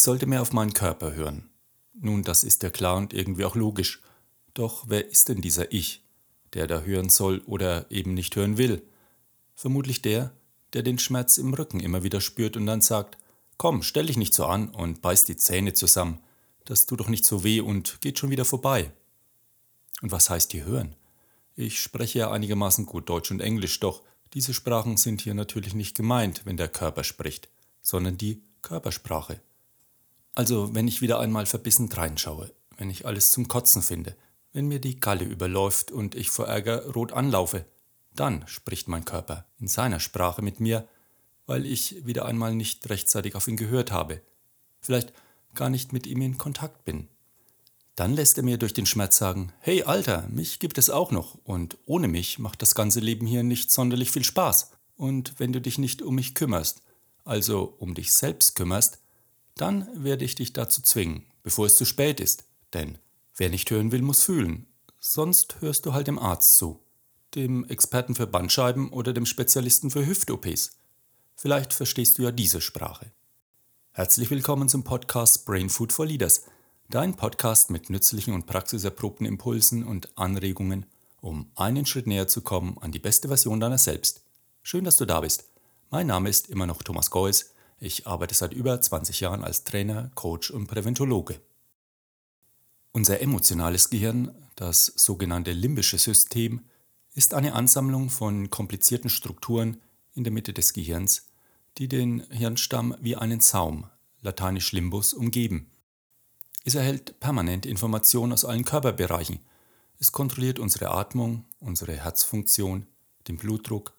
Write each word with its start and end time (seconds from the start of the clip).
Ich 0.00 0.04
sollte 0.04 0.24
mehr 0.24 0.40
auf 0.40 0.54
meinen 0.54 0.72
Körper 0.72 1.12
hören. 1.12 1.50
Nun, 1.92 2.22
das 2.22 2.42
ist 2.42 2.62
ja 2.62 2.70
klar 2.70 2.96
und 2.96 3.12
irgendwie 3.12 3.44
auch 3.44 3.54
logisch. 3.54 4.00
Doch 4.54 4.86
wer 4.88 5.06
ist 5.06 5.28
denn 5.28 5.42
dieser 5.42 5.74
Ich, 5.74 6.02
der 6.54 6.66
da 6.66 6.80
hören 6.80 7.10
soll 7.10 7.42
oder 7.44 7.84
eben 7.90 8.14
nicht 8.14 8.34
hören 8.34 8.56
will? 8.56 8.82
Vermutlich 9.54 10.00
der, 10.00 10.32
der 10.72 10.82
den 10.82 10.98
Schmerz 10.98 11.36
im 11.36 11.52
Rücken 11.52 11.80
immer 11.80 12.02
wieder 12.02 12.22
spürt 12.22 12.56
und 12.56 12.64
dann 12.64 12.80
sagt, 12.80 13.18
komm, 13.58 13.82
stell 13.82 14.06
dich 14.06 14.16
nicht 14.16 14.32
so 14.32 14.46
an 14.46 14.70
und 14.70 15.02
beiß 15.02 15.24
die 15.24 15.36
Zähne 15.36 15.74
zusammen, 15.74 16.20
das 16.64 16.86
tut 16.86 17.00
doch 17.00 17.10
nicht 17.10 17.26
so 17.26 17.44
weh 17.44 17.60
und 17.60 18.00
geht 18.00 18.18
schon 18.18 18.30
wieder 18.30 18.46
vorbei. 18.46 18.90
Und 20.00 20.12
was 20.12 20.30
heißt 20.30 20.52
hier 20.52 20.64
hören? 20.64 20.96
Ich 21.56 21.78
spreche 21.78 22.20
ja 22.20 22.30
einigermaßen 22.30 22.86
gut 22.86 23.10
Deutsch 23.10 23.30
und 23.30 23.40
Englisch, 23.40 23.78
doch 23.80 24.00
diese 24.32 24.54
Sprachen 24.54 24.96
sind 24.96 25.20
hier 25.20 25.34
natürlich 25.34 25.74
nicht 25.74 25.94
gemeint, 25.94 26.46
wenn 26.46 26.56
der 26.56 26.68
Körper 26.68 27.04
spricht, 27.04 27.50
sondern 27.82 28.16
die 28.16 28.40
Körpersprache. 28.62 29.42
Also, 30.34 30.74
wenn 30.74 30.88
ich 30.88 31.02
wieder 31.02 31.20
einmal 31.20 31.46
verbissen 31.46 31.90
reinschaue, 31.90 32.52
wenn 32.76 32.90
ich 32.90 33.06
alles 33.06 33.30
zum 33.30 33.48
Kotzen 33.48 33.82
finde, 33.82 34.16
wenn 34.52 34.66
mir 34.68 34.80
die 34.80 34.98
Galle 34.98 35.24
überläuft 35.24 35.90
und 35.90 36.14
ich 36.14 36.30
vor 36.30 36.46
Ärger 36.46 36.86
rot 36.90 37.12
anlaufe, 37.12 37.64
dann 38.14 38.46
spricht 38.46 38.88
mein 38.88 39.04
Körper 39.04 39.46
in 39.58 39.68
seiner 39.68 40.00
Sprache 40.00 40.42
mit 40.42 40.60
mir, 40.60 40.88
weil 41.46 41.66
ich 41.66 42.04
wieder 42.06 42.26
einmal 42.26 42.54
nicht 42.54 42.88
rechtzeitig 42.90 43.34
auf 43.34 43.48
ihn 43.48 43.56
gehört 43.56 43.92
habe, 43.92 44.22
vielleicht 44.80 45.12
gar 45.54 45.70
nicht 45.70 45.92
mit 45.92 46.06
ihm 46.06 46.22
in 46.22 46.38
Kontakt 46.38 46.84
bin. 46.84 47.08
Dann 47.96 48.14
lässt 48.14 48.38
er 48.38 48.44
mir 48.44 48.56
durch 48.56 48.72
den 48.72 48.86
Schmerz 48.86 49.18
sagen, 49.18 49.52
hey 49.60 49.82
Alter, 49.82 50.26
mich 50.28 50.58
gibt 50.58 50.78
es 50.78 50.90
auch 50.90 51.10
noch 51.10 51.36
und 51.44 51.76
ohne 51.86 52.08
mich 52.08 52.38
macht 52.38 52.62
das 52.62 52.74
ganze 52.74 53.00
Leben 53.00 53.26
hier 53.26 53.42
nicht 53.42 53.70
sonderlich 53.70 54.10
viel 54.10 54.24
Spaß. 54.24 54.70
Und 54.96 55.34
wenn 55.38 55.52
du 55.52 55.60
dich 55.60 55.76
nicht 55.76 56.02
um 56.02 56.14
mich 56.14 56.34
kümmerst, 56.34 56.82
also 57.24 57.74
um 57.78 57.94
dich 57.94 58.12
selbst 58.12 58.54
kümmerst, 58.54 59.00
dann 59.56 59.86
werde 59.94 60.24
ich 60.24 60.34
dich 60.34 60.52
dazu 60.52 60.82
zwingen, 60.82 61.26
bevor 61.42 61.66
es 61.66 61.76
zu 61.76 61.84
spät 61.84 62.20
ist. 62.20 62.44
Denn 62.72 62.98
wer 63.36 63.50
nicht 63.50 63.70
hören 63.70 63.92
will, 63.92 64.02
muss 64.02 64.22
fühlen. 64.22 64.66
Sonst 64.98 65.60
hörst 65.60 65.86
du 65.86 65.92
halt 65.92 66.06
dem 66.06 66.18
Arzt 66.18 66.56
zu, 66.56 66.80
dem 67.34 67.64
Experten 67.64 68.14
für 68.14 68.26
Bandscheiben 68.26 68.90
oder 68.90 69.12
dem 69.12 69.26
Spezialisten 69.26 69.90
für 69.90 70.06
Hüft-OPs. 70.06 70.72
Vielleicht 71.36 71.72
verstehst 71.72 72.18
du 72.18 72.22
ja 72.22 72.32
diese 72.32 72.60
Sprache. 72.60 73.12
Herzlich 73.92 74.30
willkommen 74.30 74.68
zum 74.68 74.84
Podcast 74.84 75.46
Brain 75.46 75.70
Food 75.70 75.92
for 75.92 76.06
Leaders, 76.06 76.44
dein 76.90 77.16
Podcast 77.16 77.70
mit 77.70 77.90
nützlichen 77.90 78.34
und 78.34 78.46
praxiserprobten 78.46 79.26
Impulsen 79.26 79.84
und 79.84 80.16
Anregungen, 80.18 80.86
um 81.20 81.50
einen 81.56 81.86
Schritt 81.86 82.06
näher 82.06 82.28
zu 82.28 82.42
kommen 82.42 82.78
an 82.80 82.92
die 82.92 82.98
beste 82.98 83.28
Version 83.28 83.58
deiner 83.60 83.78
selbst. 83.78 84.22
Schön, 84.62 84.84
dass 84.84 84.96
du 84.96 85.06
da 85.06 85.20
bist. 85.20 85.44
Mein 85.90 86.06
Name 86.06 86.28
ist 86.28 86.48
immer 86.48 86.66
noch 86.66 86.82
Thomas 86.82 87.10
Geuss 87.10 87.52
ich 87.80 88.06
arbeite 88.06 88.34
seit 88.34 88.52
über 88.52 88.78
20 88.78 89.20
Jahren 89.20 89.42
als 89.42 89.64
Trainer, 89.64 90.10
Coach 90.14 90.50
und 90.50 90.66
Präventologe. 90.66 91.40
Unser 92.92 93.20
emotionales 93.20 93.88
Gehirn, 93.88 94.34
das 94.54 94.86
sogenannte 94.96 95.52
limbische 95.52 95.96
System, 95.96 96.60
ist 97.14 97.32
eine 97.34 97.54
Ansammlung 97.54 98.10
von 98.10 98.50
komplizierten 98.50 99.08
Strukturen 99.08 99.80
in 100.14 100.24
der 100.24 100.32
Mitte 100.32 100.52
des 100.52 100.74
Gehirns, 100.74 101.28
die 101.78 101.88
den 101.88 102.20
Hirnstamm 102.30 102.94
wie 103.00 103.16
einen 103.16 103.40
Zaum, 103.40 103.86
lateinisch 104.20 104.72
Limbus, 104.72 105.14
umgeben. 105.14 105.70
Es 106.64 106.74
erhält 106.74 107.18
permanent 107.20 107.64
Informationen 107.64 108.32
aus 108.32 108.44
allen 108.44 108.64
Körperbereichen. 108.64 109.40
Es 109.98 110.12
kontrolliert 110.12 110.58
unsere 110.58 110.90
Atmung, 110.90 111.46
unsere 111.58 111.96
Herzfunktion, 111.96 112.86
den 113.28 113.38
Blutdruck. 113.38 113.94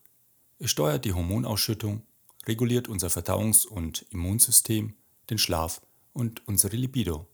Es 0.60 0.70
steuert 0.70 1.06
die 1.06 1.14
Hormonausschüttung 1.14 2.04
reguliert 2.48 2.88
unser 2.88 3.10
Verdauungs- 3.10 3.66
und 3.66 4.06
Immunsystem, 4.10 4.96
den 5.30 5.38
Schlaf 5.38 5.82
und 6.14 6.48
unsere 6.48 6.76
Libido. 6.76 7.28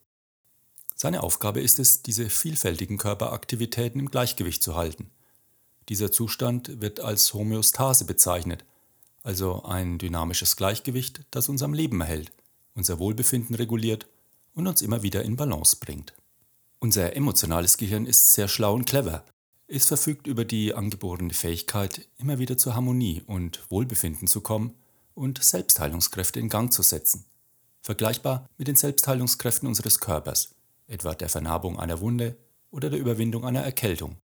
Seine 0.95 1.23
Aufgabe 1.23 1.61
ist 1.61 1.79
es, 1.79 2.01
diese 2.01 2.29
vielfältigen 2.29 2.97
Körperaktivitäten 2.97 3.99
im 3.99 4.09
Gleichgewicht 4.09 4.63
zu 4.63 4.75
halten. 4.75 5.11
Dieser 5.89 6.11
Zustand 6.11 6.81
wird 6.81 6.99
als 6.99 7.33
Homöostase 7.33 8.05
bezeichnet, 8.05 8.65
also 9.23 9.63
ein 9.63 9.97
dynamisches 9.99 10.55
Gleichgewicht, 10.55 11.21
das 11.31 11.49
uns 11.49 11.61
am 11.61 11.73
Leben 11.73 12.01
erhält, 12.01 12.31
unser 12.73 12.99
Wohlbefinden 12.99 13.55
reguliert 13.55 14.07
und 14.53 14.67
uns 14.67 14.81
immer 14.81 15.03
wieder 15.03 15.23
in 15.23 15.35
Balance 15.35 15.77
bringt. 15.79 16.13
Unser 16.79 17.15
emotionales 17.15 17.77
Gehirn 17.77 18.05
ist 18.05 18.33
sehr 18.33 18.47
schlau 18.47 18.73
und 18.73 18.85
clever. 18.85 19.23
Es 19.67 19.85
verfügt 19.85 20.27
über 20.27 20.45
die 20.45 20.73
angeborene 20.73 21.33
Fähigkeit, 21.33 22.07
immer 22.17 22.39
wieder 22.39 22.57
zur 22.57 22.75
Harmonie 22.75 23.21
und 23.25 23.61
Wohlbefinden 23.69 24.27
zu 24.27 24.41
kommen 24.41 24.73
und 25.17 25.43
Selbstheilungskräfte 25.43 26.39
in 26.39 26.49
Gang 26.49 26.71
zu 26.71 26.83
setzen. 26.83 27.25
Vergleichbar 27.81 28.47
mit 28.57 28.67
den 28.67 28.75
Selbstheilungskräften 28.75 29.67
unseres 29.67 29.99
Körpers, 29.99 30.55
etwa 30.87 31.15
der 31.15 31.29
Vernarbung 31.29 31.79
einer 31.79 31.99
Wunde 31.99 32.37
oder 32.69 32.89
der 32.89 32.99
Überwindung 32.99 33.45
einer 33.45 33.63
Erkältung. 33.63 34.17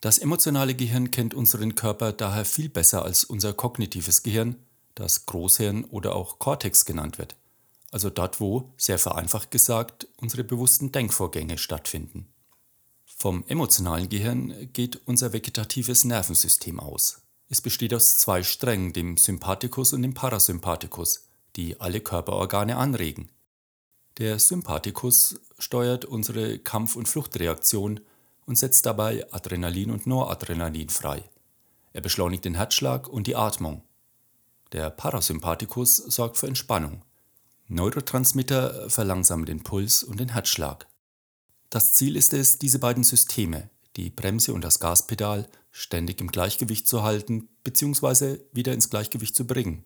Das 0.00 0.18
emotionale 0.18 0.74
Gehirn 0.74 1.10
kennt 1.10 1.34
unseren 1.34 1.74
Körper 1.74 2.12
daher 2.12 2.44
viel 2.44 2.68
besser 2.68 3.02
als 3.02 3.24
unser 3.24 3.54
kognitives 3.54 4.22
Gehirn, 4.22 4.56
das 4.94 5.26
Großhirn 5.26 5.84
oder 5.84 6.14
auch 6.14 6.38
Cortex 6.38 6.84
genannt 6.84 7.18
wird, 7.18 7.34
also 7.90 8.08
dort, 8.10 8.40
wo, 8.40 8.72
sehr 8.76 8.98
vereinfacht 8.98 9.50
gesagt, 9.50 10.06
unsere 10.16 10.44
bewussten 10.44 10.92
Denkvorgänge 10.92 11.58
stattfinden. 11.58 12.28
Vom 13.04 13.44
emotionalen 13.48 14.08
Gehirn 14.08 14.72
geht 14.72 15.00
unser 15.06 15.32
vegetatives 15.32 16.04
Nervensystem 16.04 16.78
aus, 16.78 17.22
es 17.48 17.60
besteht 17.60 17.94
aus 17.94 18.18
zwei 18.18 18.42
Strängen, 18.42 18.92
dem 18.92 19.16
Sympathikus 19.16 19.92
und 19.92 20.02
dem 20.02 20.14
Parasympathikus, 20.14 21.28
die 21.54 21.80
alle 21.80 22.00
Körperorgane 22.00 22.76
anregen. 22.76 23.28
Der 24.18 24.38
Sympathikus 24.38 25.40
steuert 25.58 26.04
unsere 26.04 26.58
Kampf- 26.58 26.96
und 26.96 27.08
Fluchtreaktion 27.08 28.00
und 28.46 28.58
setzt 28.58 28.86
dabei 28.86 29.26
Adrenalin 29.32 29.90
und 29.90 30.06
Noradrenalin 30.06 30.88
frei. 30.88 31.22
Er 31.92 32.00
beschleunigt 32.00 32.44
den 32.44 32.54
Herzschlag 32.54 33.08
und 33.08 33.26
die 33.26 33.36
Atmung. 33.36 33.82
Der 34.72 34.90
Parasympathikus 34.90 35.96
sorgt 35.96 36.38
für 36.38 36.48
Entspannung. 36.48 37.02
Neurotransmitter 37.68 38.90
verlangsamen 38.90 39.46
den 39.46 39.62
Puls 39.62 40.02
und 40.02 40.18
den 40.18 40.30
Herzschlag. 40.30 40.86
Das 41.70 41.94
Ziel 41.94 42.16
ist 42.16 42.32
es, 42.32 42.58
diese 42.58 42.78
beiden 42.78 43.04
Systeme, 43.04 43.70
die 43.96 44.10
Bremse 44.10 44.52
und 44.52 44.62
das 44.62 44.78
Gaspedal, 44.78 45.48
ständig 45.70 46.20
im 46.20 46.28
Gleichgewicht 46.28 46.86
zu 46.86 47.02
halten 47.02 47.48
bzw. 47.64 48.38
wieder 48.52 48.72
ins 48.72 48.90
Gleichgewicht 48.90 49.34
zu 49.34 49.46
bringen. 49.46 49.84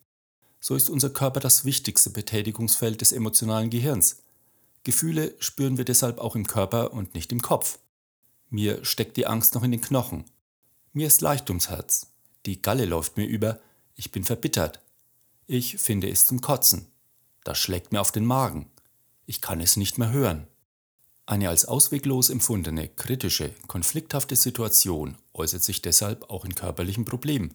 So 0.61 0.75
ist 0.75 0.91
unser 0.91 1.11
Körper 1.11 1.41
das 1.41 1.65
wichtigste 1.65 2.11
Betätigungsfeld 2.11 3.01
des 3.01 3.13
emotionalen 3.13 3.71
Gehirns. 3.71 4.23
Gefühle 4.83 5.35
spüren 5.39 5.79
wir 5.79 5.85
deshalb 5.85 6.19
auch 6.19 6.37
im 6.37 6.47
Körper 6.47 6.93
und 6.93 7.15
nicht 7.15 7.33
im 7.33 7.41
Kopf. 7.41 7.79
Mir 8.49 8.85
steckt 8.85 9.17
die 9.17 9.27
Angst 9.27 9.55
noch 9.55 9.63
in 9.63 9.71
den 9.71 9.81
Knochen. 9.81 10.25
Mir 10.93 11.07
ist 11.07 11.21
leicht 11.21 11.49
ums 11.51 11.71
Herz. 11.71 12.09
Die 12.47 12.61
Galle 12.61 12.85
läuft 12.85 13.17
mir 13.17 13.27
über. 13.27 13.61
Ich 13.95 14.11
bin 14.11 14.25
verbittert. 14.25 14.81
Ich 15.47 15.79
finde 15.79 16.11
es 16.11 16.27
zum 16.27 16.41
Kotzen. 16.41 16.87
Das 17.45 17.59
schlägt 17.59 17.93
mir 17.93 18.01
auf 18.01 18.13
den 18.13 18.25
Magen. 18.25 18.71
Ich 19.27 19.41
kann 19.41 19.61
es 19.61 19.77
nicht 19.77 19.99
mehr 19.99 20.11
hören. 20.11 20.47
Eine 21.31 21.49
als 21.49 21.65
ausweglos 21.65 22.29
empfundene, 22.29 22.89
kritische, 22.89 23.55
konflikthafte 23.69 24.35
Situation 24.35 25.17
äußert 25.33 25.63
sich 25.63 25.81
deshalb 25.81 26.29
auch 26.29 26.45
in 26.45 26.57
körperlichen 26.57 27.05
Problemen. 27.05 27.55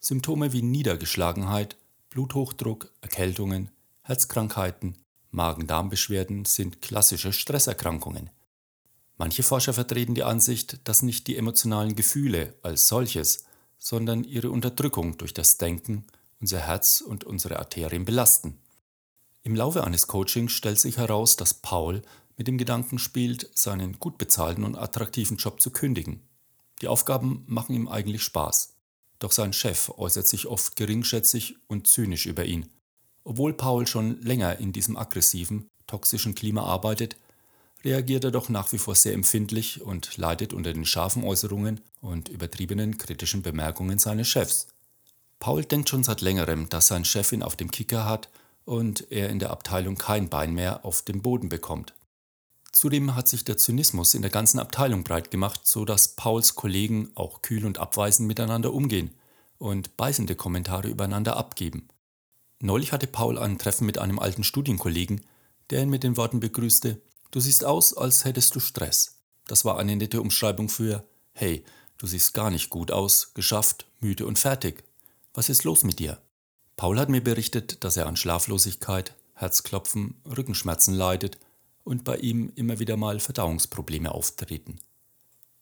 Symptome 0.00 0.54
wie 0.54 0.62
Niedergeschlagenheit, 0.62 1.76
Bluthochdruck, 2.08 2.90
Erkältungen, 3.02 3.70
Herzkrankheiten, 4.00 4.96
Magen-Darm-Beschwerden 5.30 6.46
sind 6.46 6.80
klassische 6.80 7.34
Stresserkrankungen. 7.34 8.30
Manche 9.18 9.42
Forscher 9.42 9.74
vertreten 9.74 10.14
die 10.14 10.24
Ansicht, 10.24 10.80
dass 10.84 11.02
nicht 11.02 11.26
die 11.26 11.36
emotionalen 11.36 11.94
Gefühle 11.94 12.54
als 12.62 12.88
solches, 12.88 13.44
sondern 13.78 14.24
ihre 14.24 14.50
Unterdrückung 14.50 15.18
durch 15.18 15.34
das 15.34 15.58
Denken 15.58 16.06
unser 16.40 16.60
Herz 16.60 17.02
und 17.02 17.24
unsere 17.24 17.58
Arterien 17.58 18.06
belasten. 18.06 18.56
Im 19.44 19.56
Laufe 19.56 19.82
eines 19.82 20.06
Coachings 20.06 20.52
stellt 20.52 20.78
sich 20.78 20.98
heraus, 20.98 21.36
dass 21.36 21.52
Paul 21.52 22.02
mit 22.36 22.46
dem 22.48 22.58
Gedanken 22.58 22.98
spielt, 22.98 23.50
seinen 23.56 23.98
gut 23.98 24.18
bezahlten 24.18 24.64
und 24.64 24.76
attraktiven 24.76 25.36
Job 25.36 25.60
zu 25.60 25.70
kündigen. 25.70 26.22
Die 26.80 26.88
Aufgaben 26.88 27.44
machen 27.46 27.74
ihm 27.74 27.88
eigentlich 27.88 28.22
Spaß. 28.22 28.74
Doch 29.18 29.32
sein 29.32 29.52
Chef 29.52 29.90
äußert 29.96 30.26
sich 30.26 30.46
oft 30.46 30.74
geringschätzig 30.76 31.56
und 31.68 31.86
zynisch 31.86 32.26
über 32.26 32.44
ihn. 32.44 32.68
Obwohl 33.24 33.52
Paul 33.52 33.86
schon 33.86 34.20
länger 34.20 34.58
in 34.58 34.72
diesem 34.72 34.96
aggressiven, 34.96 35.68
toxischen 35.86 36.34
Klima 36.34 36.64
arbeitet, 36.64 37.16
reagiert 37.84 38.24
er 38.24 38.30
doch 38.30 38.48
nach 38.48 38.72
wie 38.72 38.78
vor 38.78 38.94
sehr 38.94 39.14
empfindlich 39.14 39.80
und 39.80 40.16
leidet 40.16 40.52
unter 40.52 40.72
den 40.72 40.84
scharfen 40.84 41.24
Äußerungen 41.24 41.80
und 42.00 42.28
übertriebenen 42.28 42.98
kritischen 42.98 43.42
Bemerkungen 43.42 43.98
seines 43.98 44.28
Chefs. 44.28 44.68
Paul 45.38 45.64
denkt 45.64 45.88
schon 45.88 46.04
seit 46.04 46.20
längerem, 46.20 46.68
dass 46.68 46.88
sein 46.88 47.04
Chef 47.04 47.32
ihn 47.32 47.42
auf 47.42 47.56
dem 47.56 47.70
Kicker 47.70 48.06
hat 48.06 48.28
und 48.64 49.10
er 49.10 49.28
in 49.28 49.38
der 49.38 49.50
Abteilung 49.50 49.96
kein 49.96 50.28
Bein 50.28 50.54
mehr 50.54 50.84
auf 50.84 51.02
dem 51.02 51.22
Boden 51.22 51.48
bekommt. 51.48 51.94
Zudem 52.72 53.14
hat 53.14 53.28
sich 53.28 53.44
der 53.44 53.58
Zynismus 53.58 54.14
in 54.14 54.22
der 54.22 54.30
ganzen 54.30 54.58
Abteilung 54.58 55.04
breit 55.04 55.30
gemacht, 55.30 55.60
so 55.64 55.84
dass 55.84 56.16
Pauls 56.16 56.54
Kollegen 56.54 57.10
auch 57.14 57.42
kühl 57.42 57.66
und 57.66 57.78
abweisend 57.78 58.26
miteinander 58.26 58.72
umgehen 58.72 59.14
und 59.58 59.96
beißende 59.96 60.34
Kommentare 60.34 60.88
übereinander 60.88 61.36
abgeben. 61.36 61.88
Neulich 62.60 62.92
hatte 62.92 63.06
Paul 63.06 63.38
ein 63.38 63.58
Treffen 63.58 63.86
mit 63.86 63.98
einem 63.98 64.18
alten 64.18 64.42
Studienkollegen, 64.42 65.20
der 65.70 65.82
ihn 65.82 65.90
mit 65.90 66.02
den 66.02 66.16
Worten 66.16 66.40
begrüßte, 66.40 67.00
Du 67.32 67.40
siehst 67.40 67.64
aus, 67.64 67.96
als 67.96 68.26
hättest 68.26 68.54
du 68.54 68.60
Stress. 68.60 69.16
Das 69.46 69.64
war 69.64 69.78
eine 69.78 69.96
nette 69.96 70.20
Umschreibung 70.20 70.68
für 70.68 71.02
Hey, 71.32 71.64
du 71.96 72.06
siehst 72.06 72.34
gar 72.34 72.50
nicht 72.50 72.68
gut 72.68 72.90
aus, 72.90 73.32
geschafft, 73.32 73.86
müde 74.00 74.26
und 74.26 74.38
fertig. 74.38 74.84
Was 75.32 75.48
ist 75.48 75.64
los 75.64 75.82
mit 75.82 75.98
dir? 75.98 76.20
Paul 76.76 76.98
hat 76.98 77.08
mir 77.08 77.24
berichtet, 77.24 77.84
dass 77.84 77.96
er 77.96 78.06
an 78.06 78.16
Schlaflosigkeit, 78.16 79.14
Herzklopfen, 79.34 80.20
Rückenschmerzen 80.26 80.92
leidet 80.92 81.38
und 81.84 82.04
bei 82.04 82.16
ihm 82.16 82.52
immer 82.54 82.78
wieder 82.78 82.96
mal 82.96 83.20
Verdauungsprobleme 83.20 84.12
auftreten. 84.12 84.78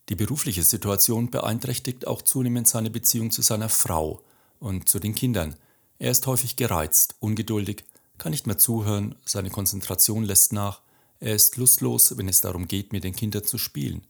Die 0.09 0.17
berufliche 0.17 0.65
Situation 0.65 1.31
beeinträchtigt 1.31 2.07
auch 2.07 2.23
zunehmend 2.23 2.67
seine 2.67 2.91
Beziehung 2.91 3.31
zu 3.31 3.43
seiner 3.43 3.69
Frau 3.69 4.23
und 4.59 4.89
zu 4.89 4.99
den 4.99 5.15
Kindern. 5.15 5.57
Er 5.99 6.11
ist 6.11 6.27
häufig 6.27 6.57
gereizt, 6.57 7.15
ungeduldig, 7.21 7.85
kann 8.19 8.33
nicht 8.33 8.47
mehr 8.47 8.59
zuhören, 8.59 9.15
seine 9.25 9.51
Konzentration 9.51 10.25
lässt 10.25 10.53
nach, 10.53 10.83
er 11.21 11.35
ist 11.35 11.57
lustlos, 11.59 12.17
wenn 12.17 12.29
es 12.29 12.41
darum 12.41 12.67
geht, 12.67 12.93
mit 12.93 13.05
den 13.05 13.15
Kindern 13.15 13.45
zu 13.45 13.59
spielen. 13.59 14.03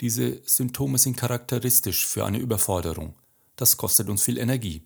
Diese 0.00 0.40
Symptome 0.44 0.98
sind 0.98 1.16
charakteristisch 1.16 2.06
für 2.06 2.24
eine 2.24 2.38
Überforderung. 2.38 3.14
Das 3.56 3.76
kostet 3.76 4.08
uns 4.08 4.22
viel 4.22 4.38
Energie. 4.38 4.82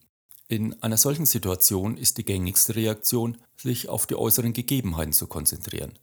In 0.49 0.83
einer 0.83 0.97
solchen 0.97 1.27
Situation 1.27 1.97
ist 1.97 2.19
die 2.19 2.25
gängigste 2.25 2.75
Reaktion, 2.75 3.37
sich 3.57 3.89
auf 3.89 4.07
die 4.07 4.17
äußeren 4.17 4.53
Gegebenheiten 4.53 5.12
zu 5.12 5.27
konzentrieren. 5.27 5.99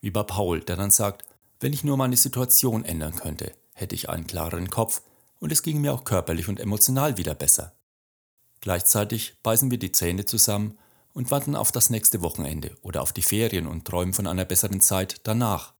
Wie 0.00 0.10
bei 0.10 0.22
Paul, 0.22 0.60
der 0.60 0.76
dann 0.76 0.90
sagt, 0.90 1.24
wenn 1.60 1.72
ich 1.72 1.84
nur 1.84 1.96
meine 1.96 2.16
Situation 2.16 2.84
ändern 2.84 3.16
könnte, 3.16 3.52
hätte 3.74 3.94
ich 3.94 4.08
einen 4.08 4.26
klareren 4.26 4.70
Kopf 4.70 5.02
und 5.38 5.52
es 5.52 5.62
ginge 5.62 5.80
mir 5.80 5.92
auch 5.92 6.04
körperlich 6.04 6.48
und 6.48 6.60
emotional 6.60 7.16
wieder 7.16 7.34
besser. 7.34 7.72
Gleichzeitig 8.60 9.34
beißen 9.42 9.70
wir 9.70 9.78
die 9.78 9.92
Zähne 9.92 10.24
zusammen 10.24 10.78
und 11.12 11.30
warten 11.30 11.56
auf 11.56 11.72
das 11.72 11.90
nächste 11.90 12.22
Wochenende 12.22 12.76
oder 12.82 13.02
auf 13.02 13.12
die 13.12 13.22
Ferien 13.22 13.66
und 13.66 13.84
träumen 13.86 14.14
von 14.14 14.26
einer 14.26 14.44
besseren 14.44 14.80
Zeit 14.80 15.20
danach. 15.24 15.74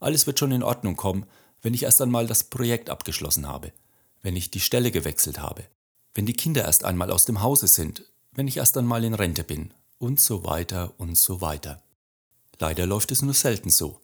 Alles 0.00 0.26
wird 0.26 0.38
schon 0.38 0.52
in 0.52 0.62
Ordnung 0.62 0.96
kommen, 0.96 1.26
wenn 1.62 1.74
ich 1.74 1.82
erst 1.82 2.00
einmal 2.00 2.26
das 2.26 2.44
Projekt 2.44 2.90
abgeschlossen 2.90 3.48
habe, 3.48 3.72
wenn 4.22 4.36
ich 4.36 4.50
die 4.50 4.60
Stelle 4.60 4.90
gewechselt 4.90 5.40
habe, 5.40 5.64
wenn 6.14 6.26
die 6.26 6.34
Kinder 6.34 6.64
erst 6.64 6.84
einmal 6.84 7.10
aus 7.10 7.24
dem 7.24 7.42
Hause 7.42 7.68
sind, 7.68 8.04
wenn 8.32 8.48
ich 8.48 8.58
erst 8.58 8.76
einmal 8.76 9.04
in 9.04 9.14
Rente 9.14 9.44
bin 9.44 9.72
und 9.98 10.20
so 10.20 10.44
weiter 10.44 10.92
und 10.98 11.16
so 11.16 11.40
weiter. 11.40 11.82
Leider 12.58 12.86
läuft 12.86 13.12
es 13.12 13.22
nur 13.22 13.34
selten 13.34 13.70
so. 13.70 14.00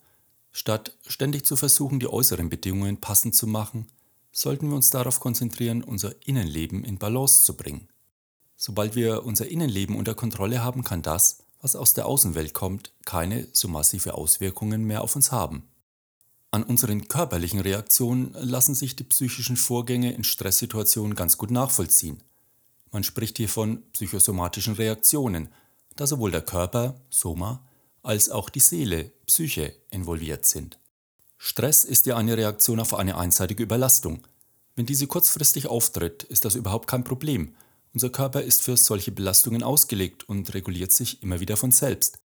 Statt 0.50 0.96
ständig 1.06 1.46
zu 1.46 1.56
versuchen, 1.56 2.00
die 2.00 2.08
äußeren 2.08 2.50
Bedingungen 2.50 2.98
passend 2.98 3.34
zu 3.34 3.46
machen, 3.46 3.86
sollten 4.32 4.68
wir 4.68 4.76
uns 4.76 4.90
darauf 4.90 5.20
konzentrieren, 5.20 5.82
unser 5.82 6.14
Innenleben 6.26 6.84
in 6.84 6.98
Balance 6.98 7.42
zu 7.42 7.56
bringen. 7.56 7.88
Sobald 8.56 8.94
wir 8.94 9.24
unser 9.24 9.48
Innenleben 9.48 9.96
unter 9.96 10.14
Kontrolle 10.14 10.62
haben, 10.62 10.84
kann 10.84 11.02
das, 11.02 11.38
was 11.60 11.76
aus 11.76 11.94
der 11.94 12.06
Außenwelt 12.06 12.54
kommt, 12.54 12.92
keine 13.04 13.46
so 13.52 13.68
massive 13.68 14.14
Auswirkungen 14.14 14.84
mehr 14.84 15.02
auf 15.02 15.16
uns 15.16 15.32
haben. 15.32 15.64
An 16.50 16.62
unseren 16.64 17.08
körperlichen 17.08 17.60
Reaktionen 17.60 18.34
lassen 18.34 18.74
sich 18.74 18.94
die 18.94 19.04
psychischen 19.04 19.56
Vorgänge 19.56 20.12
in 20.12 20.22
Stresssituationen 20.22 21.14
ganz 21.14 21.38
gut 21.38 21.50
nachvollziehen. 21.50 22.22
Man 22.90 23.04
spricht 23.04 23.38
hier 23.38 23.48
von 23.48 23.82
psychosomatischen 23.92 24.74
Reaktionen, 24.74 25.48
da 25.96 26.06
sowohl 26.06 26.30
der 26.30 26.42
Körper, 26.42 27.00
Soma, 27.08 27.66
als 28.02 28.30
auch 28.30 28.50
die 28.50 28.60
Seele, 28.60 29.12
Psyche, 29.26 29.74
involviert 29.90 30.46
sind. 30.46 30.78
Stress 31.38 31.84
ist 31.84 32.06
ja 32.06 32.16
eine 32.16 32.36
Reaktion 32.36 32.80
auf 32.80 32.94
eine 32.94 33.16
einseitige 33.16 33.62
Überlastung. 33.62 34.26
Wenn 34.76 34.86
diese 34.86 35.06
kurzfristig 35.06 35.66
auftritt, 35.66 36.22
ist 36.24 36.44
das 36.44 36.54
überhaupt 36.54 36.88
kein 36.88 37.04
Problem 37.04 37.54
unser 37.94 38.08
Körper 38.08 38.40
ist 38.40 38.62
für 38.62 38.76
solche 38.76 39.12
Belastungen 39.12 39.62
ausgelegt 39.62 40.26
und 40.28 40.54
reguliert 40.54 40.92
sich 40.92 41.22
immer 41.22 41.40
wieder 41.40 41.58
von 41.58 41.72
selbst. 41.72 42.18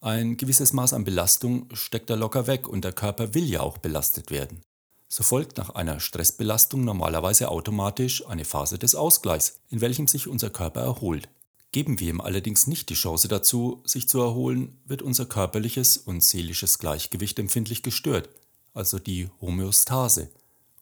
Ein 0.00 0.36
gewisses 0.36 0.72
Maß 0.72 0.94
an 0.94 1.04
Belastung 1.04 1.68
steckt 1.74 2.10
er 2.10 2.16
locker 2.16 2.48
weg 2.48 2.66
und 2.66 2.84
der 2.84 2.92
Körper 2.92 3.34
will 3.34 3.44
ja 3.44 3.60
auch 3.60 3.78
belastet 3.78 4.32
werden. 4.32 4.62
So 5.08 5.22
folgt 5.22 5.58
nach 5.58 5.70
einer 5.70 6.00
Stressbelastung 6.00 6.84
normalerweise 6.84 7.50
automatisch 7.50 8.26
eine 8.26 8.44
Phase 8.44 8.78
des 8.78 8.96
Ausgleichs, 8.96 9.60
in 9.68 9.80
welchem 9.80 10.08
sich 10.08 10.26
unser 10.26 10.50
Körper 10.50 10.80
erholt. 10.80 11.28
Geben 11.72 12.00
wir 12.00 12.10
ihm 12.10 12.20
allerdings 12.20 12.66
nicht 12.66 12.90
die 12.90 12.94
Chance 12.94 13.28
dazu, 13.28 13.82
sich 13.86 14.06
zu 14.06 14.20
erholen, 14.20 14.78
wird 14.84 15.00
unser 15.00 15.24
körperliches 15.24 15.96
und 15.96 16.22
seelisches 16.22 16.78
Gleichgewicht 16.78 17.38
empfindlich 17.38 17.82
gestört, 17.82 18.28
also 18.74 18.98
die 18.98 19.30
Homöostase, 19.40 20.30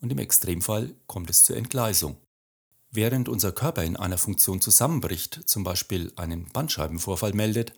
und 0.00 0.10
im 0.10 0.18
Extremfall 0.18 0.92
kommt 1.06 1.30
es 1.30 1.44
zur 1.44 1.56
Entgleisung. 1.56 2.16
Während 2.90 3.28
unser 3.28 3.52
Körper 3.52 3.84
in 3.84 3.96
einer 3.96 4.18
Funktion 4.18 4.60
zusammenbricht, 4.60 5.42
zum 5.46 5.62
Beispiel 5.62 6.12
einen 6.16 6.46
Bandscheibenvorfall 6.46 7.34
meldet, 7.34 7.72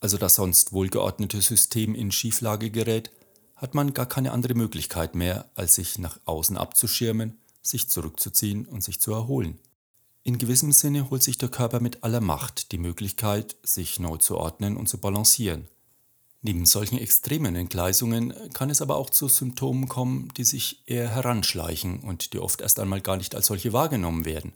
also 0.00 0.16
das 0.16 0.36
sonst 0.36 0.72
wohlgeordnete 0.72 1.42
System 1.42 1.94
in 1.94 2.10
Schieflage 2.10 2.70
gerät, 2.70 3.10
hat 3.56 3.74
man 3.74 3.92
gar 3.92 4.06
keine 4.06 4.32
andere 4.32 4.54
Möglichkeit 4.54 5.14
mehr, 5.14 5.50
als 5.56 5.74
sich 5.74 5.98
nach 5.98 6.18
außen 6.24 6.56
abzuschirmen, 6.56 7.38
sich 7.60 7.90
zurückzuziehen 7.90 8.64
und 8.64 8.82
sich 8.82 8.98
zu 8.98 9.12
erholen. 9.12 9.58
In 10.26 10.38
gewissem 10.38 10.72
Sinne 10.72 11.08
holt 11.08 11.22
sich 11.22 11.38
der 11.38 11.48
Körper 11.48 11.78
mit 11.78 12.02
aller 12.02 12.20
Macht 12.20 12.72
die 12.72 12.78
Möglichkeit, 12.78 13.54
sich 13.62 14.00
neu 14.00 14.16
zu 14.16 14.36
ordnen 14.36 14.76
und 14.76 14.88
zu 14.88 14.98
balancieren. 14.98 15.68
Neben 16.42 16.66
solchen 16.66 16.98
extremen 16.98 17.54
Entgleisungen 17.54 18.34
kann 18.52 18.68
es 18.68 18.82
aber 18.82 18.96
auch 18.96 19.10
zu 19.10 19.28
Symptomen 19.28 19.86
kommen, 19.86 20.32
die 20.36 20.42
sich 20.42 20.82
eher 20.86 21.08
heranschleichen 21.08 22.00
und 22.00 22.32
die 22.32 22.40
oft 22.40 22.60
erst 22.60 22.80
einmal 22.80 23.02
gar 23.02 23.16
nicht 23.16 23.36
als 23.36 23.46
solche 23.46 23.72
wahrgenommen 23.72 24.24
werden. 24.24 24.52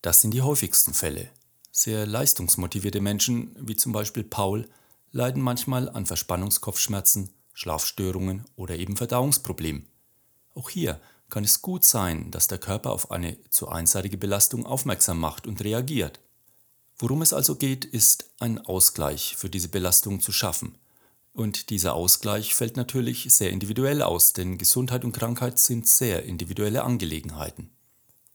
Das 0.00 0.20
sind 0.20 0.30
die 0.30 0.42
häufigsten 0.42 0.94
Fälle. 0.94 1.28
Sehr 1.72 2.06
leistungsmotivierte 2.06 3.00
Menschen, 3.00 3.56
wie 3.58 3.74
zum 3.74 3.90
Beispiel 3.90 4.22
Paul, 4.22 4.68
leiden 5.10 5.42
manchmal 5.42 5.88
an 5.88 6.06
Verspannungskopfschmerzen, 6.06 7.30
Schlafstörungen 7.52 8.44
oder 8.54 8.76
eben 8.76 8.96
Verdauungsproblemen. 8.96 9.86
Auch 10.54 10.70
hier 10.70 11.00
kann 11.34 11.42
es 11.42 11.62
gut 11.62 11.84
sein, 11.84 12.30
dass 12.30 12.46
der 12.46 12.58
Körper 12.58 12.92
auf 12.92 13.10
eine 13.10 13.36
zu 13.50 13.66
einseitige 13.66 14.16
Belastung 14.16 14.66
aufmerksam 14.66 15.18
macht 15.18 15.48
und 15.48 15.64
reagiert. 15.64 16.20
Worum 16.96 17.22
es 17.22 17.32
also 17.32 17.56
geht, 17.56 17.84
ist, 17.84 18.30
einen 18.38 18.58
Ausgleich 18.58 19.34
für 19.36 19.50
diese 19.50 19.66
Belastung 19.66 20.20
zu 20.20 20.30
schaffen 20.30 20.78
und 21.32 21.70
dieser 21.70 21.94
Ausgleich 21.94 22.54
fällt 22.54 22.76
natürlich 22.76 23.26
sehr 23.34 23.50
individuell 23.50 24.00
aus, 24.02 24.32
denn 24.32 24.58
Gesundheit 24.58 25.04
und 25.04 25.10
Krankheit 25.10 25.58
sind 25.58 25.88
sehr 25.88 26.22
individuelle 26.22 26.84
Angelegenheiten. 26.84 27.70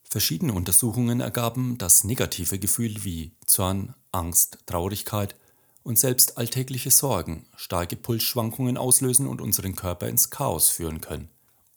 Verschiedene 0.03 0.51
Untersuchungen 0.51 1.21
ergaben, 1.21 1.77
dass 1.77 2.03
negative 2.03 2.59
Gefühle 2.59 3.05
wie 3.05 3.31
Zorn, 3.45 3.95
Angst, 4.11 4.57
Traurigkeit 4.65 5.37
und 5.83 5.97
selbst 5.97 6.37
alltägliche 6.37 6.91
Sorgen 6.91 7.45
starke 7.55 7.95
Pulsschwankungen 7.95 8.77
auslösen 8.77 9.25
und 9.25 9.39
unseren 9.39 9.77
Körper 9.77 10.09
ins 10.09 10.31
Chaos 10.31 10.67
führen 10.67 10.99
können. 10.99 11.29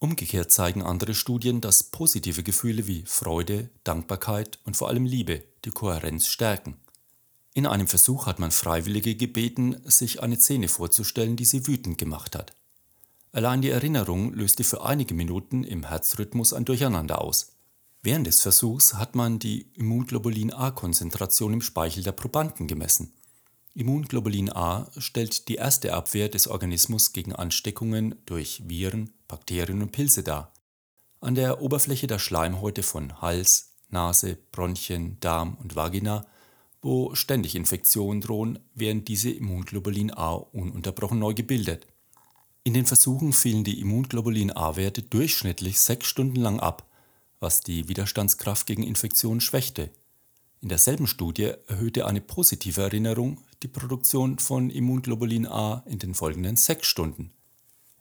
Umgekehrt 0.03 0.51
zeigen 0.51 0.83
andere 0.83 1.15
Studien, 1.15 1.61
dass 1.61 1.85
positive 1.85 2.43
Gefühle 2.43 2.89
wie 2.89 3.05
Freude, 3.07 3.71
Dankbarkeit 3.85 4.59
und 4.65 4.77
vor 4.77 4.89
allem 4.89 5.05
Liebe 5.05 5.45
die 5.65 5.71
Kohärenz 5.71 6.27
stärken. 6.27 6.77
In 7.55 7.69
einem 7.69 7.87
Versuch 7.87 8.27
hat 8.27 8.41
man 8.41 8.51
Freiwillige 8.51 9.15
gebeten, 9.15 9.77
sich 9.85 10.21
eine 10.21 10.41
Szene 10.41 10.67
vorzustellen, 10.67 11.37
die 11.37 11.45
sie 11.45 11.69
wütend 11.69 11.99
gemacht 11.99 12.35
hat. 12.35 12.53
Allein 13.31 13.63
die 13.63 13.71
Erinnerung 13.71 14.35
löste 14.35 14.65
für 14.65 14.85
einige 14.85 15.15
Minuten 15.15 15.63
im 15.63 15.85
Herzrhythmus 15.85 16.53
ein 16.53 16.65
Durcheinander 16.65 17.23
aus. 17.23 17.53
Während 18.03 18.27
des 18.27 18.41
Versuchs 18.41 18.95
hat 18.95 19.15
man 19.15 19.39
die 19.39 19.69
Immunglobulin 19.75 20.53
A-Konzentration 20.53 21.53
im 21.53 21.63
Speichel 21.63 22.03
der 22.03 22.11
Probanden 22.11 22.67
gemessen. 22.67 23.13
Immunglobulin 23.75 24.51
A 24.51 24.91
stellt 24.99 25.47
die 25.47 25.55
erste 25.55 25.95
Abwehr 25.95 26.29
des 26.29 26.49
Organismus 26.49 27.13
gegen 27.13 27.33
Ansteckungen 27.33 28.17
durch 28.27 28.65
Viren, 28.67 29.13
Bakterien 29.33 29.83
und 29.83 29.91
Pilze 29.91 30.23
dar. 30.23 30.53
An 31.21 31.35
der 31.35 31.61
Oberfläche 31.61 32.07
der 32.07 32.21
Schleimhäute 32.21 32.83
von 32.83 33.21
Hals, 33.21 33.75
Nase, 33.89 34.39
Bronchien, 34.53 35.19
Darm 35.21 35.57
und 35.61 35.75
Vagina 35.75 36.27
wo 36.83 37.15
ständig 37.15 37.55
Infektionen 37.55 38.21
drohen, 38.21 38.59
werden 38.75 39.05
diese 39.05 39.31
Immunglobulin 39.31 40.13
A 40.13 40.33
ununterbrochen 40.33 41.19
neu 41.19 41.33
gebildet. 41.33 41.87
In 42.65 42.75
den 42.75 42.87
Versuchen 42.87 43.33
fielen 43.33 43.65
die 43.65 43.81
Immunglobulin 43.81 44.51
A-Werte 44.51 45.03
durchschnittlich 45.03 45.81
sechs 45.81 46.09
Stunden 46.09 46.37
lang 46.37 46.61
ab, 46.61 46.89
was 47.39 47.61
die 47.61 47.89
Widerstandskraft 47.89 48.67
gegen 48.67 48.83
Infektionen 48.83 49.41
schwächte. 49.41 49.91
In 50.61 50.69
derselben 50.69 51.07
Studie 51.07 51.53
erhöhte 51.67 52.07
eine 52.07 52.21
positive 52.21 52.83
Erinnerung 52.83 53.41
die 53.63 53.69
Produktion 53.69 54.39
von 54.39 54.71
Immunglobulin 54.71 55.47
A 55.47 55.85
in 55.87 55.99
den 55.99 56.15
folgenden 56.15 56.57
sechs 56.57 56.89
Stunden. 56.89 57.33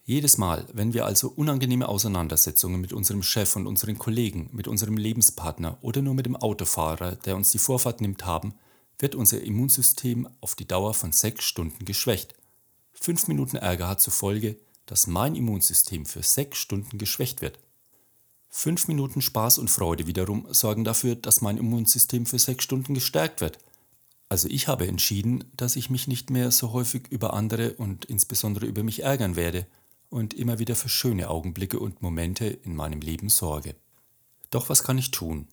Jedes 0.04 0.40
Mal, 0.40 0.66
wenn 0.74 0.94
wir 0.94 1.06
also 1.06 1.30
unangenehme 1.30 1.88
Auseinandersetzungen 1.88 2.82
mit 2.82 2.92
unserem 2.92 3.22
Chef 3.22 3.56
und 3.56 3.68
unseren 3.68 4.00
Kollegen, 4.00 4.50
mit 4.52 4.68
unserem 4.68 4.98
Lebenspartner 4.98 5.78
oder 5.82 6.02
nur 6.02 6.16
mit 6.16 6.26
dem 6.26 6.36
Autofahrer, 6.36 7.18
der 7.18 7.36
uns 7.36 7.52
die 7.52 7.60
Vorfahrt 7.60 8.02
nimmt, 8.02 8.26
haben, 8.26 8.56
wird 8.98 9.14
unser 9.14 9.42
Immunsystem 9.42 10.28
auf 10.42 10.56
die 10.56 10.68
Dauer 10.68 10.96
von 10.96 11.12
sechs 11.12 11.46
Stunden 11.46 11.86
geschwächt. 11.86 12.34
Fünf 12.94 13.28
Minuten 13.28 13.58
Ärger 13.58 13.88
hat 13.88 14.02
zur 14.02 14.14
Folge, 14.14 14.58
dass 14.88 15.06
mein 15.06 15.36
Immunsystem 15.36 16.08
für 16.08 16.24
sechs 16.24 16.58
Stunden 16.58 16.98
geschwächt 16.98 17.42
wird. 17.42 17.60
Fünf 18.50 18.88
Minuten 18.88 19.22
Spaß 19.22 19.60
und 19.60 19.70
Freude 19.70 20.08
wiederum 20.08 20.48
sorgen 20.50 20.84
dafür, 20.84 21.16
dass 21.16 21.42
mein 21.42 21.58
Immunsystem 21.58 22.26
für 22.26 22.40
sechs 22.40 22.64
Stunden 22.64 22.96
gestärkt 22.96 23.40
wird. 23.40 23.60
Also 24.30 24.48
ich 24.50 24.68
habe 24.68 24.88
entschieden, 24.88 25.44
dass 25.56 25.76
ich 25.76 25.90
mich 25.90 26.08
nicht 26.08 26.32
mehr 26.32 26.52
so 26.52 26.74
häufig 26.74 27.04
über 27.10 27.34
andere 27.34 27.74
und 27.74 28.06
insbesondere 28.06 28.66
über 28.66 28.84
mich 28.84 29.04
ärgern 29.04 29.36
werde 29.36 29.68
und 30.12 30.34
immer 30.34 30.60
wieder 30.60 30.76
für 30.76 30.90
schöne 30.90 31.30
Augenblicke 31.30 31.80
und 31.80 32.02
Momente 32.02 32.46
in 32.46 32.76
meinem 32.76 33.00
Leben 33.00 33.30
sorge. 33.30 33.76
Doch 34.52 34.70
was 34.70 34.84
kann 34.84 34.98
ich 34.98 35.10
tun? 35.10 35.48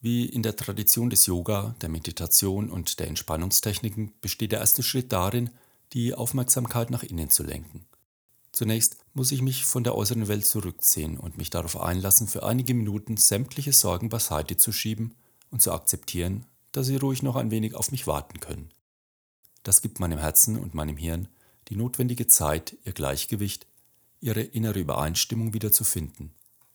Wie 0.00 0.26
in 0.26 0.42
der 0.42 0.56
Tradition 0.56 1.10
des 1.10 1.26
Yoga, 1.26 1.74
der 1.80 1.88
Meditation 1.88 2.70
und 2.70 3.00
der 3.00 3.08
Entspannungstechniken 3.08 4.12
besteht 4.20 4.52
der 4.52 4.60
erste 4.60 4.82
Schritt 4.82 5.10
darin, 5.10 5.50
die 5.94 6.14
Aufmerksamkeit 6.14 6.90
nach 6.90 7.02
innen 7.02 7.30
zu 7.30 7.42
lenken. 7.44 7.86
Zunächst 8.52 8.98
muss 9.14 9.32
ich 9.32 9.40
mich 9.40 9.64
von 9.64 9.84
der 9.84 9.94
äußeren 9.94 10.28
Welt 10.28 10.44
zurückziehen 10.44 11.16
und 11.16 11.38
mich 11.38 11.48
darauf 11.48 11.80
einlassen, 11.80 12.28
für 12.28 12.42
einige 12.42 12.74
Minuten 12.74 13.16
sämtliche 13.16 13.72
Sorgen 13.72 14.10
beiseite 14.10 14.58
zu 14.58 14.72
schieben 14.72 15.14
und 15.50 15.62
zu 15.62 15.72
akzeptieren, 15.72 16.44
dass 16.72 16.88
sie 16.88 16.96
ruhig 16.96 17.22
noch 17.22 17.36
ein 17.36 17.50
wenig 17.50 17.74
auf 17.74 17.90
mich 17.90 18.06
warten 18.06 18.40
können. 18.40 18.68
Das 19.62 19.80
gibt 19.80 20.00
meinem 20.00 20.18
Herzen 20.18 20.58
und 20.58 20.74
meinem 20.74 20.98
Hirn 20.98 21.28
die 21.72 21.78
notwendige 21.78 22.26
Zeit, 22.26 22.76
ihr 22.84 22.92
Gleichgewicht, 22.92 23.66
ihre 24.20 24.42
innere 24.42 24.78
Übereinstimmung 24.78 25.54
wieder 25.54 25.72
zu 25.72 25.84
finden. 25.84 26.34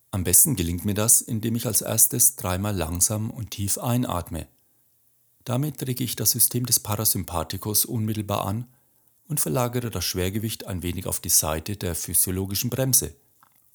Am 0.09 0.23
besten 0.23 0.55
gelingt 0.55 0.85
mir 0.85 0.95
das, 0.95 1.21
indem 1.21 1.55
ich 1.55 1.67
als 1.67 1.81
erstes 1.81 2.35
dreimal 2.35 2.75
langsam 2.75 3.29
und 3.29 3.51
tief 3.51 3.77
einatme. 3.77 4.47
Damit 5.43 5.85
rege 5.85 6.03
ich 6.03 6.15
das 6.15 6.31
System 6.31 6.65
des 6.65 6.79
Parasympathikus 6.79 7.85
unmittelbar 7.85 8.47
an 8.47 8.65
und 9.27 9.39
verlagere 9.39 9.91
das 9.91 10.03
Schwergewicht 10.03 10.65
ein 10.65 10.81
wenig 10.81 11.05
auf 11.05 11.19
die 11.19 11.29
Seite 11.29 11.75
der 11.75 11.93
physiologischen 11.93 12.71
Bremse– 12.71 13.13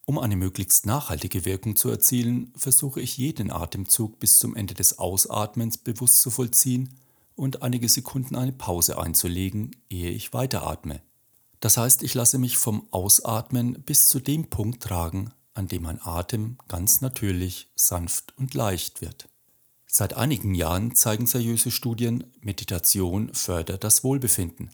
um 0.05 0.19
eine 0.19 0.35
möglichst 0.35 0.85
nachhaltige 0.85 1.45
Wirkung 1.45 1.77
zu 1.77 1.89
erzielen, 1.89 2.53
versuche 2.57 3.01
ich 3.01 3.17
jeden 3.19 3.53
Atemzug 3.53 4.19
bis 4.19 4.39
zum 4.41 4.57
Ende 4.57 4.75
des 4.75 4.99
Ausatmens 4.99 5.79
bewusst 5.79 6.21
zu 6.21 6.31
vollziehen 6.31 6.99
und 7.37 7.63
einige 7.63 7.89
Sekunden 7.89 8.35
eine 8.35 8.53
Pause 8.53 8.99
einzulegen, 8.99 9.77
ehe 9.89 10.11
ich 10.11 10.33
weiteratme. 10.33 11.01
Das 11.63 11.77
heißt, 11.77 12.03
ich 12.03 12.15
lasse 12.15 12.39
mich 12.39 12.59
vom 12.59 12.89
Ausatmen 12.91 13.75
bis 13.85 14.09
zu 14.09 14.19
dem 14.19 14.51
Punkt 14.51 14.83
tragen, 14.83 15.31
an 15.55 15.69
dem 15.69 15.85
mein 15.85 16.03
Atem 16.03 16.59
ganz 16.67 17.03
natürlich, 17.03 17.71
sanft 17.77 18.37
und 18.37 18.55
leicht 18.55 19.01
wird. 19.01 19.29
Seit 19.87 20.15
einigen 20.15 20.57
Jahren 20.57 20.97
zeigen 20.97 21.29
seriöse 21.29 21.71
Studien, 21.71 22.25
Meditation 22.41 23.33
fördert 23.33 23.85
das 23.85 24.03
Wohlbefinden. 24.03 24.71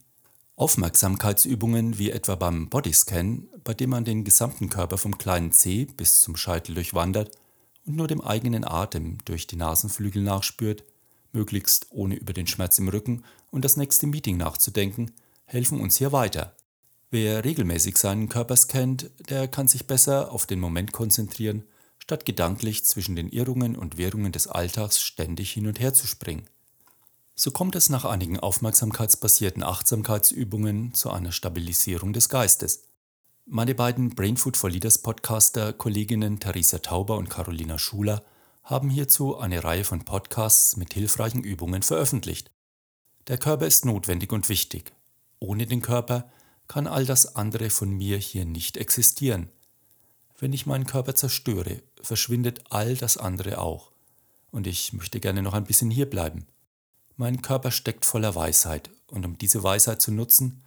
Aufmerksamkeitsübungen 0.56 1.98
wie 1.98 2.10
etwa 2.10 2.36
beim 2.36 2.70
Bodyscan, 2.70 3.48
bei 3.64 3.74
dem 3.74 3.90
man 3.90 4.06
den 4.06 4.24
gesamten 4.24 4.70
Körper 4.70 4.96
vom 4.96 5.18
kleinen 5.18 5.52
Zeh 5.52 5.84
bis 5.84 6.22
zum 6.22 6.36
Scheitel 6.36 6.74
durchwandert 6.74 7.36
und 7.84 7.96
nur 7.96 8.08
dem 8.08 8.22
eigenen 8.22 8.64
Atem 8.64 9.18
durch 9.26 9.46
die 9.46 9.56
Nasenflügel 9.56 10.22
nachspürt, 10.22 10.84
möglichst 11.32 11.88
ohne 11.90 12.14
über 12.14 12.32
den 12.32 12.46
Schmerz 12.46 12.78
im 12.78 12.88
Rücken 12.88 13.24
und 13.50 13.66
das 13.66 13.76
nächste 13.76 14.06
Meeting 14.06 14.38
nachzudenken, 14.38 15.12
helfen 15.44 15.82
uns 15.82 15.98
hier 15.98 16.12
weiter. 16.12 16.54
Wer 17.10 17.44
regelmäßig 17.44 17.96
seinen 17.96 18.28
Körper 18.28 18.56
scannt, 18.56 19.10
der 19.30 19.48
kann 19.48 19.66
sich 19.66 19.86
besser 19.86 20.30
auf 20.30 20.46
den 20.46 20.60
Moment 20.60 20.92
konzentrieren, 20.92 21.64
statt 21.98 22.26
gedanklich 22.26 22.84
zwischen 22.84 23.16
den 23.16 23.30
Irrungen 23.30 23.76
und 23.76 23.96
Wirrungen 23.96 24.32
des 24.32 24.46
Alltags 24.46 25.00
ständig 25.00 25.52
hin 25.52 25.66
und 25.66 25.80
her 25.80 25.94
zu 25.94 26.06
springen. 26.06 26.48
So 27.34 27.50
kommt 27.50 27.76
es 27.76 27.88
nach 27.88 28.04
einigen 28.04 28.38
aufmerksamkeitsbasierten 28.38 29.62
Achtsamkeitsübungen 29.62 30.92
zu 30.92 31.10
einer 31.10 31.32
Stabilisierung 31.32 32.12
des 32.12 32.28
Geistes. 32.28 32.84
Meine 33.46 33.74
beiden 33.74 34.10
Brainfood 34.10 34.58
for 34.58 34.68
Leaders 34.68 34.98
Podcaster 34.98 35.72
Kolleginnen 35.72 36.40
Theresa 36.40 36.80
Tauber 36.80 37.16
und 37.16 37.30
Carolina 37.30 37.78
Schuler 37.78 38.22
haben 38.64 38.90
hierzu 38.90 39.38
eine 39.38 39.64
Reihe 39.64 39.84
von 39.84 40.04
Podcasts 40.04 40.76
mit 40.76 40.92
hilfreichen 40.92 41.42
Übungen 41.42 41.82
veröffentlicht. 41.82 42.50
Der 43.28 43.38
Körper 43.38 43.66
ist 43.66 43.86
notwendig 43.86 44.30
und 44.30 44.50
wichtig. 44.50 44.92
Ohne 45.38 45.66
den 45.66 45.80
Körper 45.80 46.30
kann 46.68 46.86
all 46.86 47.06
das 47.06 47.34
andere 47.34 47.70
von 47.70 47.90
mir 47.90 48.18
hier 48.18 48.44
nicht 48.44 48.76
existieren. 48.76 49.48
Wenn 50.38 50.52
ich 50.52 50.66
meinen 50.66 50.86
Körper 50.86 51.14
zerstöre, 51.14 51.82
verschwindet 52.00 52.62
all 52.70 52.94
das 52.94 53.16
andere 53.16 53.58
auch. 53.58 53.90
Und 54.50 54.66
ich 54.66 54.92
möchte 54.92 55.18
gerne 55.18 55.42
noch 55.42 55.54
ein 55.54 55.64
bisschen 55.64 55.90
hier 55.90 56.08
bleiben. 56.08 56.46
Mein 57.16 57.42
Körper 57.42 57.70
steckt 57.70 58.04
voller 58.04 58.34
Weisheit 58.34 58.90
und 59.08 59.26
um 59.26 59.36
diese 59.36 59.62
Weisheit 59.62 60.00
zu 60.00 60.12
nutzen, 60.12 60.62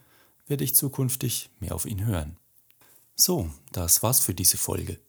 werde 0.48 0.64
ich 0.66 0.76
zukünftig 0.76 1.50
mehr 1.60 1.74
auf 1.74 1.86
ihn 1.86 2.06
hören. 2.06 2.36
So, 3.16 3.50
das 3.72 4.04
war's 4.04 4.20
für 4.20 4.34
diese 4.34 4.58
Folge. 4.58 5.00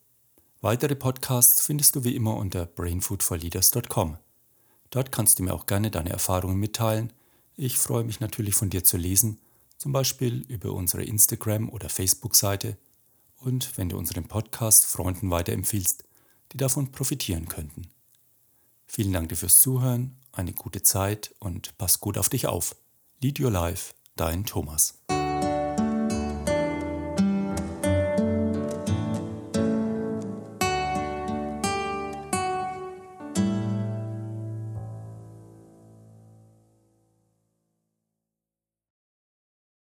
Weitere 0.61 0.95
Podcasts 0.95 1.63
findest 1.63 1.97
du 1.97 2.05
wie 2.05 2.15
immer 2.15 2.37
unter 2.37 2.67
brainfoodforleaders.com. 2.67 4.19
Dort 4.91 5.11
kannst 5.11 5.39
du 5.39 5.43
mir 5.43 5.55
auch 5.55 5.67
gerne 5.67 5.91
deine 5.91 6.11
Erfahrungen 6.11 6.59
mitteilen. 6.59 7.13
Ich 7.57 7.79
freue 7.79 8.05
mich 8.05 8.21
natürlich 8.21 8.55
von 8.55 8.71
dir 8.71 8.85
zu 8.85 8.97
lesen, 8.97 9.41
zum 9.83 9.91
Beispiel 9.91 10.45
über 10.47 10.73
unsere 10.75 11.03
Instagram- 11.03 11.69
oder 11.69 11.89
Facebook-Seite 11.89 12.77
und 13.41 13.77
wenn 13.77 13.89
du 13.89 13.99
unseren 13.99 14.29
Podcast 14.29 14.85
Freunden 14.87 15.29
weiterempfiehlst, 15.29 16.05
die 16.53 16.57
davon 16.57 16.93
profitieren 16.93 17.49
könnten. 17.49 17.89
Vielen 18.87 19.12
Dank 19.12 19.29
dir 19.31 19.37
fürs 19.37 19.61
Zuhören 19.61 20.17
eine 20.31 20.53
gute 20.53 20.83
Zeit 20.83 21.35
und 21.41 21.77
pass 21.79 21.99
gut 21.99 22.17
auf 22.17 22.29
dich 22.29 22.47
auf. 22.47 22.77
Lead 23.21 23.41
Your 23.41 23.51
Life, 23.51 23.95
dein 24.15 24.45
Thomas. 24.45 25.03